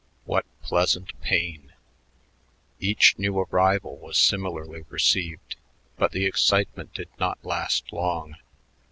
What 0.25 0.47
pleasant 0.63 1.13
pain! 1.21 1.73
Each 2.79 3.13
new 3.19 3.37
arrival 3.37 3.97
was 3.97 4.17
similarly 4.17 4.83
received, 4.89 5.57
but 5.95 6.11
the 6.11 6.25
excitement 6.25 6.95
did 6.95 7.09
not 7.19 7.45
last 7.45 7.93
long. 7.93 8.33